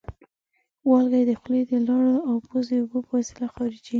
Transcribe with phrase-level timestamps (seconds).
[0.89, 3.89] والګی د خولې د لاړو او پزې اوبو په وسیله خارجېږي.